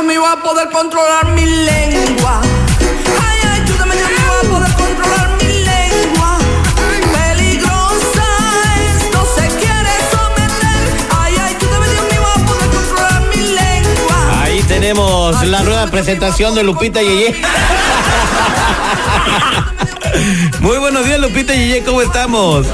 [0.00, 2.40] Dios mío a poder controlar mi lengua.
[3.20, 6.38] Ay, ayúdame Dios mío a poder controlar mi lengua.
[7.12, 8.24] Peligrosa
[8.96, 10.80] esto se quiere someter.
[11.20, 14.16] Ay, ayúdame Dios mío a poder controlar mi lengua.
[14.42, 17.36] Ahí tenemos la nueva presentación de Lupita Yeye.
[20.60, 22.66] Muy buenos días, Lupita Yeye, ¿cómo estamos?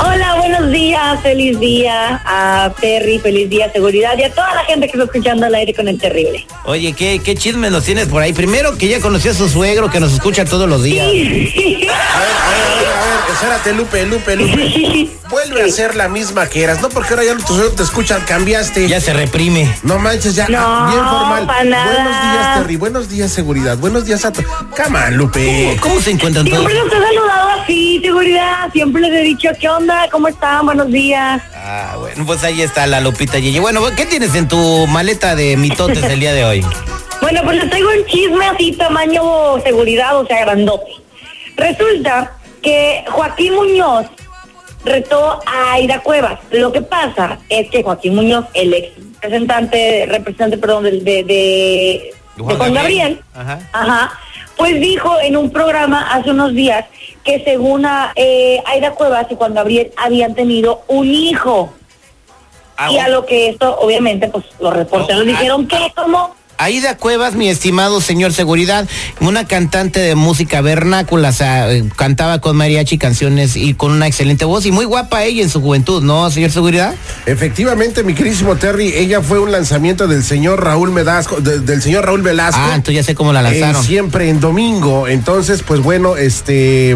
[0.00, 4.86] Hola, buenos días, feliz día a Terry, feliz día, seguridad y a toda la gente
[4.86, 6.46] que está escuchando al aire con el terrible.
[6.64, 8.32] Oye, ¿qué, qué chismes nos tienes por ahí?
[8.32, 11.06] Primero que ya conocí a su suegro que nos escucha todos los días.
[11.06, 15.08] A ver, a ver, a ver, a ver, espérate, Lupe, Lupe, Lupe.
[15.30, 18.22] Vuelve a ser la misma que eras, no porque ahora ya tus suegros te escuchan,
[18.26, 18.86] cambiaste.
[18.88, 19.74] Ya se reprime.
[19.82, 21.46] No manches, ya, No, ah, bien formal.
[21.46, 21.92] pa' nada.
[21.92, 24.46] Buenos días, Terry, buenos días, seguridad, buenos días a todos.
[24.76, 25.76] Cama, Lupe.
[25.80, 26.58] ¿Cómo se encuentran todos?
[26.70, 30.08] Siempre los he saludado así, seguridad, siempre les he dicho, ¿qué onda?
[30.10, 30.64] ¿Cómo están?
[30.66, 31.42] Buenos días.
[31.54, 33.60] Ah, bueno, pues ahí está la Lupita Yeye.
[33.60, 36.64] Bueno, ¿qué tienes en tu maleta de mitotes el día de hoy?
[37.20, 40.92] Bueno, pues les traigo un chisme así, tamaño seguridad, o sea, grandote.
[41.56, 44.04] Resulta que Joaquín Muñoz
[44.84, 46.38] retó a Aida Cuevas.
[46.50, 48.92] Lo que pasa es que Joaquín Muñoz, el ex
[49.22, 52.12] representante, representante, perdón, de, de, de- de
[52.44, 53.22] Juan Juan Gabriel.
[53.32, 53.70] Gabriel, Ajá.
[53.72, 54.20] Ajá.
[54.56, 56.86] Pues dijo en un programa hace unos días
[57.24, 61.72] que según a, eh, Aida Cuevas y Juan Gabriel habían tenido un hijo.
[62.76, 66.34] Ah, y a lo que esto, obviamente, pues los reporteros No, ah, dijeron que como
[66.58, 68.88] Aida Cuevas, mi estimado señor seguridad,
[69.20, 74.06] una cantante de música vernácula, o sea, eh, cantaba con mariachi canciones y con una
[74.06, 76.94] excelente voz y muy guapa ella en su juventud, ¿no, señor seguridad?
[77.26, 82.04] Efectivamente, mi querísimo Terry, ella fue un lanzamiento del señor Raúl Medasco, de- del señor
[82.04, 82.60] Raúl Velasco.
[82.62, 83.82] Ah, entonces ya sé cómo la Eh, lanzaron.
[83.82, 85.08] siempre en domingo.
[85.08, 86.94] Entonces, pues bueno, este.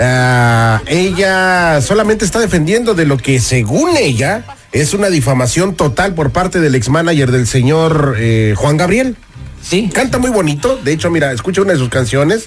[0.00, 6.30] ah, ella solamente está defendiendo de lo que, según ella, es una difamación total por
[6.32, 9.16] parte del ex manager del señor eh, Juan Gabriel.
[9.62, 9.90] Sí.
[9.92, 10.78] Canta muy bonito.
[10.84, 12.44] De hecho, mira, escucha una de sus canciones.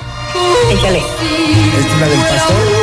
[0.72, 1.00] échale.
[1.00, 2.79] Esta es la del pastor.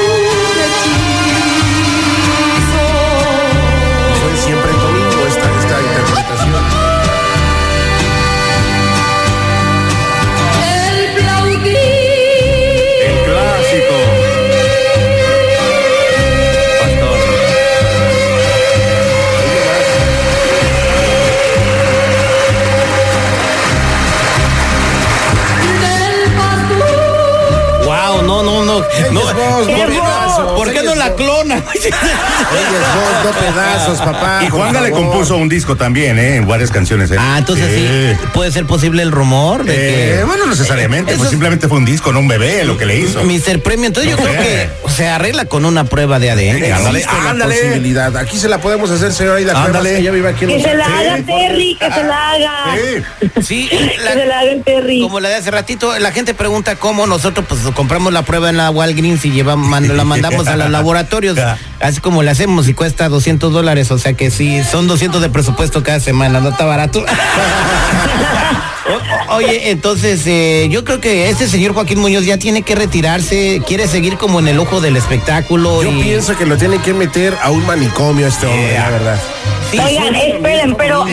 [32.55, 34.41] Es voz, no pedazos, papá.
[34.45, 36.37] Y Juanga le compuso un disco también, ¿eh?
[36.37, 37.11] En varias canciones.
[37.11, 37.17] ¿eh?
[37.19, 38.27] ah, entonces sí.
[38.34, 41.69] puede ser posible el rumor de Eh, que bueno, no necesariamente, Eso pues es- simplemente
[41.69, 43.23] fue un disco, no un bebé lo que le hizo.
[43.25, 43.61] Mr.
[43.62, 46.59] Premio, entonces yo creo que se arregla con una prueba de ADN.
[46.65, 47.55] Sí, ándale, la ándale.
[47.57, 48.17] posibilidad.
[48.17, 50.03] Aquí se la podemos hacer, señora Aida Cuevas, Ándale.
[50.03, 52.53] que vive aquí en Que se la haga Terry, que se la haga.
[52.77, 53.43] Sí.
[53.43, 55.01] Sí, Que la- se la haga el Terry.
[55.03, 58.57] Como la de hace ratito, la gente pregunta cómo nosotros pues compramos la prueba en
[58.57, 61.37] la Walgreens y llevamos, la mandamos a los laboratorios,
[61.81, 65.28] así como le hacemos y cuesta 200 dólares, o sea que sí, son 200 de
[65.31, 67.04] presupuesto cada semana, no está barato.
[69.28, 73.60] O- Oye, entonces eh, yo creo que este señor Joaquín Muñoz ya tiene que retirarse,
[73.66, 75.83] quiere seguir como en el ojo del espectáculo.
[75.83, 76.03] Yo y...
[76.04, 79.21] pienso que lo tienen que meter a un manicomio este hombre, la verdad.
[79.72, 80.21] Sí, Oigan, sí.
[80.34, 81.04] esperen, pero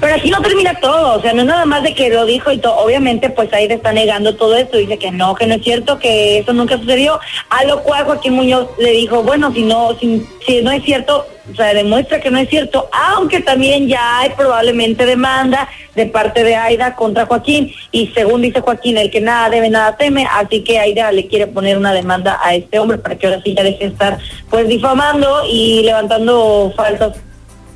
[0.00, 2.52] pero aquí no termina todo, o sea, no es nada más de que lo dijo
[2.52, 5.62] y todo, obviamente pues ahí está negando todo esto, dice que no, que no es
[5.62, 9.96] cierto, que eso nunca sucedió, a lo cual Joaquín Muñoz le dijo, bueno, si no,
[9.98, 10.26] si,
[10.62, 15.06] no es cierto, o sea, demuestra que no es cierto, aunque también ya hay probablemente
[15.06, 19.70] demanda de parte de Aida contra Joaquín, y según dice Joaquín, el que nada debe,
[19.70, 23.26] nada teme, así que Aida le quiere poner una demanda a este hombre para que
[23.26, 24.18] ahora sí ya deje de estar
[24.50, 27.14] pues difamando y levantando falsas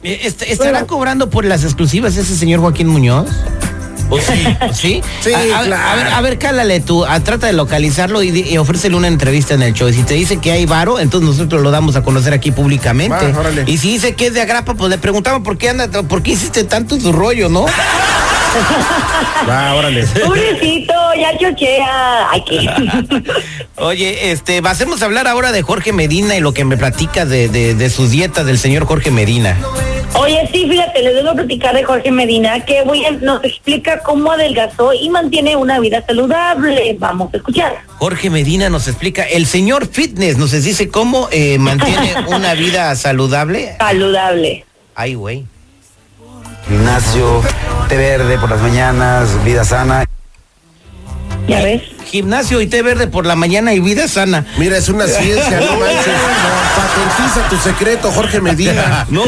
[0.02, 3.28] est- ¿Estará cobrando por las exclusivas ese señor Joaquín Muñoz?
[4.08, 4.44] ¿O sí?
[4.68, 5.02] ¿O sí?
[5.22, 5.74] Sí, a, a ver, claro.
[5.88, 9.54] a ver, a ver, cálale tú, a- trata de localizarlo y, y ofrécele una entrevista
[9.54, 9.88] en el show.
[9.88, 13.32] Y si te dice que hay varo, entonces nosotros lo damos a conocer aquí públicamente.
[13.32, 16.22] Va, y si dice que es de agrapa, pues le preguntamos por qué anda, por
[16.22, 17.66] qué hiciste tanto tu rollo, ¿no?
[19.48, 20.04] Va, órale.
[20.24, 22.30] Pobrecito, ya chochea.
[22.30, 22.68] Ay, qué.
[23.76, 27.48] Oye, este, vamos a hablar ahora de Jorge Medina y lo que me platica de,
[27.48, 29.56] de, de su dieta del señor Jorge Medina.
[30.14, 34.32] Oye, sí, fíjate, les debo platicar de Jorge Medina, que voy a- nos explica cómo
[34.32, 36.96] adelgazó y mantiene una vida saludable.
[36.98, 37.78] Vamos a escuchar.
[37.98, 43.76] Jorge Medina nos explica, el señor fitness nos dice cómo eh, mantiene una vida saludable.
[43.78, 44.64] Saludable.
[44.96, 45.44] Ay, güey.
[46.70, 47.42] Gimnasio,
[47.88, 50.04] té verde por las mañanas, vida sana.
[51.48, 51.82] ¿Ya ves?
[52.10, 54.44] Gimnasio y té verde por la mañana y vida sana.
[54.58, 56.14] Mira, es una ciencia, no manches.
[56.76, 59.06] Patentiza tu secreto, Jorge Medina.
[59.10, 59.22] No,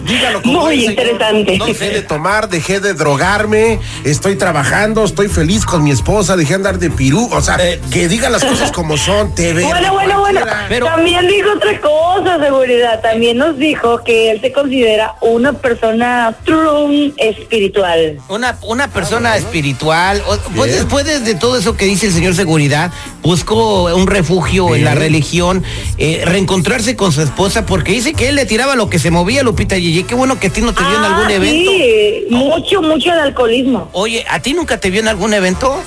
[0.00, 0.92] Dígalo como Muy es, señor.
[1.06, 1.58] interesante.
[1.66, 6.78] Dejé de tomar, dejé de drogarme, estoy trabajando, estoy feliz con mi esposa, dejé andar
[6.78, 7.28] de pirú.
[7.32, 7.78] O sea, Eh.
[7.92, 9.52] que diga las cosas como son, te.
[9.52, 10.40] Bueno, bueno, bueno.
[10.68, 13.00] Pero- También dijo otra cosa, seguridad.
[13.02, 18.18] También nos dijo que él se considera una persona true espiritual.
[18.28, 20.22] una, una persona espiritual.
[20.26, 22.90] o- Pues después de, de todo eso que dice el señor Seguridad,
[23.22, 25.62] buscó un refugio en la religión,
[25.98, 29.42] eh, reencontrarse con su esposa, porque dice que él le tiraba lo que se movía,
[29.42, 30.04] Lupita Yeye.
[30.04, 31.70] Qué bueno que a ti no te vio en Ah, algún evento.
[31.70, 33.88] Sí, mucho, mucho de alcoholismo.
[33.92, 35.82] Oye, ¿a ti nunca te vio en algún evento?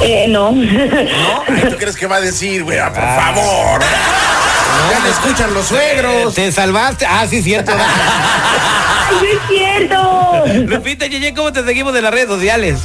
[0.00, 0.48] Eh, no.
[1.48, 2.78] Ay, ¿Tú crees que va a decir, güey?
[2.78, 3.80] Ah, por favor.
[4.90, 6.34] Ya le escuchan los suegros.
[6.34, 7.06] Te salvaste.
[7.06, 7.72] Ah, sí, cierto.
[7.76, 10.66] Ay, no es cierto.
[10.74, 12.80] Lupita Yeye, ¿cómo te seguimos de las redes sociales?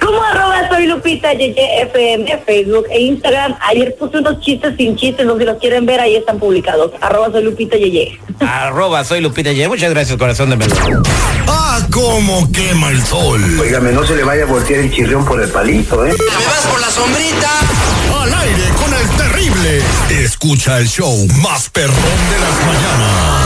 [0.00, 3.56] Como arroba soy Lupita Yeye FM, Facebook e Instagram.
[3.60, 6.92] Ayer puse unos chistes sin chistes, los que los quieren ver ahí están publicados.
[7.00, 8.18] Arroba soy Lupita Yeye.
[8.40, 9.68] Arroba, soy Lupita Yeye.
[9.68, 11.02] Muchas gracias, corazón de melón.
[11.46, 13.42] Ah, cómo quema el sol.
[13.60, 16.14] Óigame, no se le vaya a voltear el chirrión por el palito, ¿eh?
[16.18, 17.50] ¿Me vas por la sombrita?
[18.20, 19.82] Al aire con el terrible.
[20.10, 23.41] Escucha el show más perrón de las mañanas.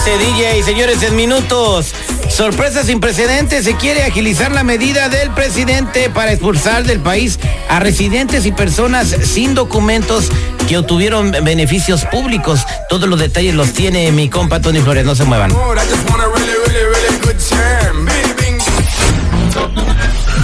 [0.00, 1.92] Ese DJ, señores, en minutos.
[2.30, 3.66] Sorpresa sin precedentes.
[3.66, 7.38] Se quiere agilizar la medida del presidente para expulsar del país
[7.68, 10.30] a residentes y personas sin documentos
[10.66, 12.64] que obtuvieron beneficios públicos.
[12.88, 15.04] Todos los detalles los tiene mi compa Tony Flores.
[15.04, 15.52] No se muevan.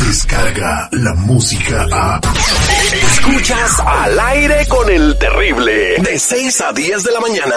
[0.06, 2.20] Descarga la música a.
[2.92, 5.94] Escuchas al aire con el terrible.
[6.02, 7.54] De 6 a 10 de la mañana.